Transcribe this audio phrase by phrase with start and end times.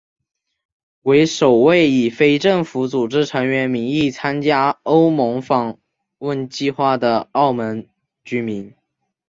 [1.03, 5.77] 为首位以非政府组织成员名义参加欧盟访
[6.17, 7.87] 问计划的澳门
[8.23, 8.73] 居民。